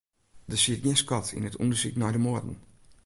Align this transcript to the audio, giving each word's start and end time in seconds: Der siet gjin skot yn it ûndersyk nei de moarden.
Der 0.49 0.59
siet 0.61 0.79
gjin 0.83 0.99
skot 1.01 1.27
yn 1.37 1.47
it 1.49 1.59
ûndersyk 1.61 1.95
nei 1.97 2.13
de 2.13 2.19
moarden. 2.25 2.55